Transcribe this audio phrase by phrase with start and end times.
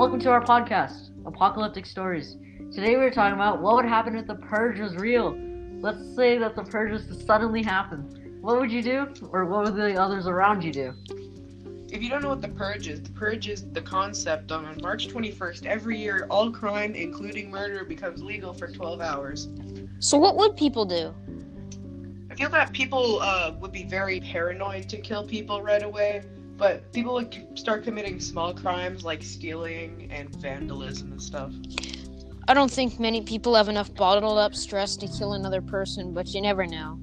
[0.00, 2.38] Welcome to our podcast, Apocalyptic Stories.
[2.72, 5.36] Today we're talking about what would happen if the purge was real.
[5.82, 8.38] Let's say that the purge was to suddenly happen.
[8.40, 10.94] What would you do, or what would the others around you do?
[11.92, 15.08] If you don't know what the purge is, the purge is the concept on March
[15.08, 19.50] 21st every year, all crime, including murder, becomes legal for 12 hours.
[19.98, 21.14] So what would people do?
[22.30, 26.22] I feel that people uh, would be very paranoid to kill people right away,
[26.60, 31.52] but people would start committing small crimes like stealing and vandalism and stuff.
[32.46, 36.28] I don't think many people have enough bottled up stress to kill another person, but
[36.34, 37.00] you never know.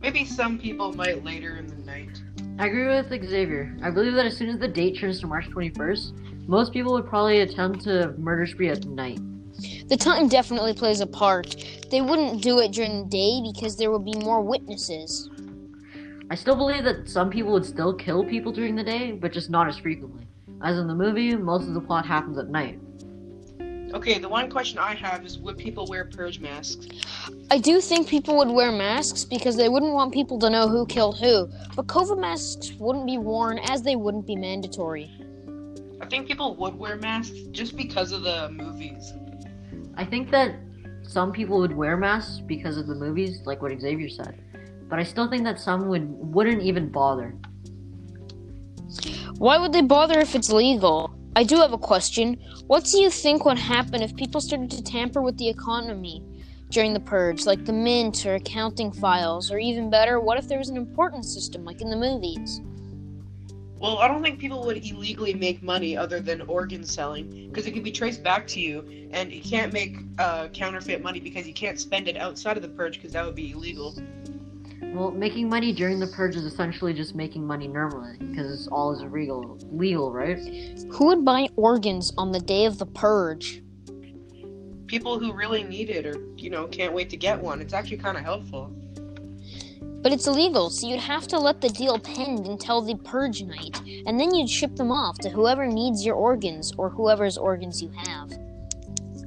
[0.00, 2.22] Maybe some people might later in the night.
[2.58, 3.74] I agree with Xavier.
[3.82, 7.06] I believe that as soon as the date turns to March 21st, most people would
[7.06, 9.18] probably attempt a murder spree at night.
[9.88, 11.56] The time definitely plays a part.
[11.90, 15.30] They wouldn't do it during the day because there would be more witnesses.
[16.30, 19.50] I still believe that some people would still kill people during the day, but just
[19.50, 20.26] not as frequently.
[20.62, 22.80] As in the movie, most of the plot happens at night.
[23.92, 26.88] Okay, the one question I have is would people wear purge masks?
[27.50, 30.86] I do think people would wear masks because they wouldn't want people to know who
[30.86, 35.12] killed who, but COVID masks wouldn't be worn as they wouldn't be mandatory.
[36.00, 39.12] I think people would wear masks just because of the movies.
[39.96, 40.56] I think that
[41.02, 44.40] some people would wear masks because of the movies, like what Xavier said.
[44.88, 47.36] But I still think that some would wouldn't even bother.
[49.38, 51.14] Why would they bother if it's legal?
[51.36, 52.34] I do have a question.
[52.66, 56.22] What do you think would happen if people started to tamper with the economy
[56.70, 60.58] during the purge, like the mint or accounting files, or even better, what if there
[60.58, 62.60] was an important system like in the movies?
[63.78, 67.72] Well, I don't think people would illegally make money other than organ selling because it
[67.72, 71.52] can be traced back to you, and you can't make uh, counterfeit money because you
[71.52, 73.94] can't spend it outside of the purge because that would be illegal.
[74.94, 79.02] Well, making money during the purge is essentially just making money normally, because all is
[79.02, 80.38] legal, legal, right?
[80.92, 83.60] Who would buy organs on the day of the purge?
[84.86, 87.60] People who really need it or you know can't wait to get one.
[87.60, 88.70] It's actually kind of helpful.
[90.00, 93.80] But it's illegal, so you'd have to let the deal pend until the purge night,
[94.06, 97.90] and then you'd ship them off to whoever needs your organs or whoever's organs you
[97.96, 98.30] have.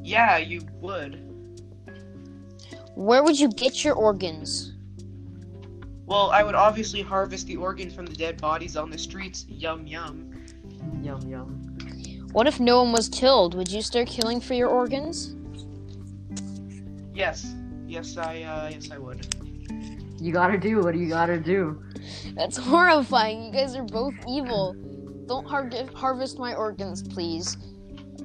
[0.01, 1.19] Yeah, you would.
[2.95, 4.76] Where would you get your organs?
[6.07, 9.45] Well, I would obviously harvest the organs from the dead bodies on the streets.
[9.49, 10.31] Yum yum.
[11.03, 12.29] Yum yum.
[12.31, 13.55] What if no one was killed?
[13.55, 15.35] Would you start killing for your organs?
[17.13, 17.53] Yes,
[17.87, 19.27] yes, I uh, yes I would.
[20.17, 21.83] You gotta do what you gotta do.
[22.35, 23.43] That's horrifying.
[23.43, 24.75] You guys are both evil.
[25.27, 27.57] Don't har- harvest my organs, please.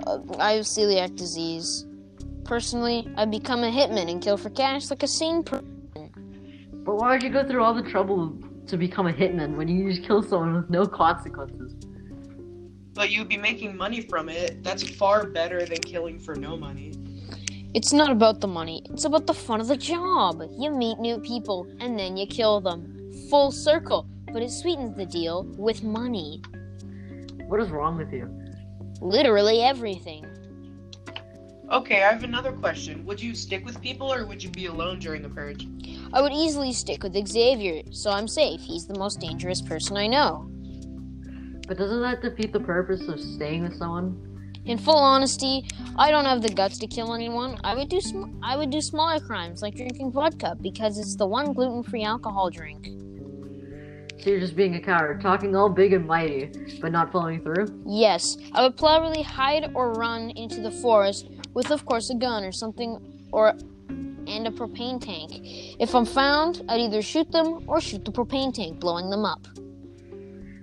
[0.06, 1.84] Uh, I have celiac disease.
[2.44, 5.71] Personally, I'd become a hitman and kill for cash like a sane person.
[6.92, 8.36] But why would you go through all the trouble
[8.66, 11.74] to become a hitman when you just kill someone with no consequences?
[12.92, 14.62] But you'd be making money from it.
[14.62, 16.92] That's far better than killing for no money.
[17.72, 20.42] It's not about the money, it's about the fun of the job.
[20.58, 23.10] You meet new people and then you kill them.
[23.30, 26.42] Full circle, but it sweetens the deal with money.
[27.46, 28.28] What is wrong with you?
[29.00, 30.26] Literally everything.
[31.70, 33.04] Okay, I have another question.
[33.06, 35.66] Would you stick with people or would you be alone during the purge?
[36.12, 38.60] I would easily stick with Xavier, so I'm safe.
[38.60, 40.50] He's the most dangerous person I know.
[41.68, 44.28] But doesn't that defeat the purpose of staying with someone?
[44.64, 45.64] In full honesty,
[45.96, 47.58] I don't have the guts to kill anyone.
[47.64, 51.26] I would do sm- I would do smaller crimes like drinking vodka because it's the
[51.26, 52.90] one gluten-free alcohol drink.
[54.22, 57.82] So you're just being a coward, talking all big and mighty, but not following through?
[57.84, 62.44] Yes, I would probably hide or run into the forest with of course a gun
[62.44, 62.98] or something
[63.32, 63.54] or
[64.26, 65.40] and a propane tank.
[65.80, 69.46] If I'm found, I'd either shoot them or shoot the propane tank, blowing them up.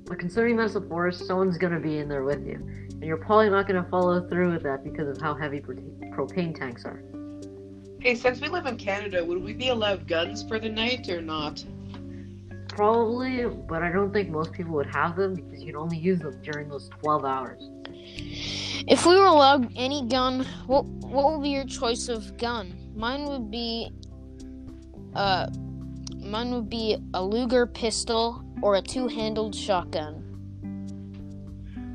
[0.05, 2.55] But considering that's a forest, someone's gonna be in there with you.
[2.55, 6.57] And you're probably not gonna follow through with that because of how heavy pro- propane
[6.57, 7.03] tanks are.
[7.99, 11.21] Hey, since we live in Canada, would we be allowed guns for the night or
[11.21, 11.63] not?
[12.69, 16.41] Probably, but I don't think most people would have them because you'd only use them
[16.41, 17.69] during those 12 hours.
[18.87, 22.73] If we were allowed any gun, what what would be your choice of gun?
[22.95, 23.91] Mine would be
[25.15, 25.47] uh
[26.17, 30.25] mine would be a Luger pistol or a two-handled shotgun.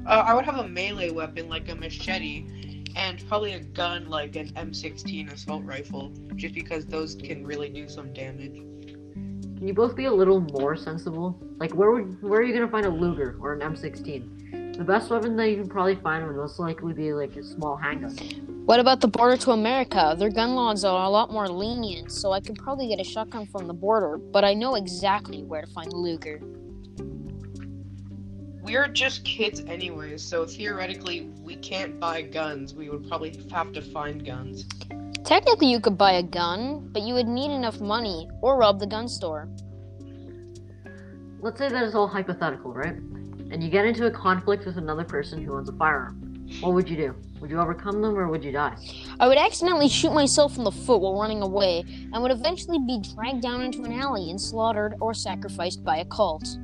[0.07, 4.37] Uh, I would have a melee weapon like a machete, and probably a gun like
[4.37, 8.55] an M16 assault rifle, just because those can really do some damage.
[8.55, 11.39] Can you both be a little more sensible?
[11.59, 14.44] Like, where would where are you gonna find a Luger or an M16?
[14.77, 17.77] The best weapon that you can probably find would most likely be like a small
[17.77, 18.17] handgun.
[18.67, 20.17] What about the border to America?
[20.19, 23.47] Their gun laws are a lot more lenient, so I could probably get a shotgun
[23.47, 26.41] from the border, but I know exactly where to find the Luger.
[28.65, 32.75] we're just kids anyways, so theoretically we can't buy guns.
[32.75, 34.67] We would probably have to find guns.
[35.25, 38.87] Technically, you could buy a gun, but you would need enough money or rob the
[38.87, 39.49] gun store.
[41.41, 42.97] Let's say that is all hypothetical, right?
[43.51, 46.47] And you get into a conflict with another person who owns a firearm.
[46.61, 47.15] What would you do?
[47.41, 48.77] Would you overcome them or would you die?
[49.21, 53.01] I would accidentally shoot myself in the foot while running away and would eventually be
[53.15, 56.59] dragged down into an alley and slaughtered or sacrificed by a cult.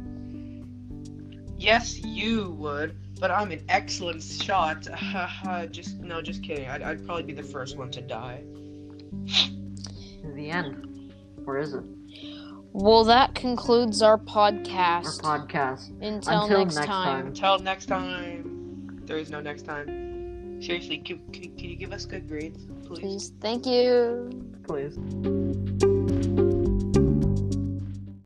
[1.58, 4.86] Yes, you would, but I'm an excellent shot.
[5.70, 6.68] just no, just kidding.
[6.68, 8.42] I'd, I'd probably be the first one to die.
[10.34, 11.12] The end.
[11.46, 11.84] Or is it?
[12.72, 15.24] Well, that concludes our podcast.
[15.24, 15.48] Our podcast.
[15.48, 16.02] podcast.
[16.02, 17.06] Until, Until next, next time.
[17.06, 17.26] time.
[17.26, 19.00] Until next time.
[19.04, 20.62] There is no next time.
[20.62, 23.00] Seriously, can, can, can you give us good grades, please?
[23.00, 23.32] Please.
[23.40, 24.30] Thank you.
[24.66, 26.19] Please.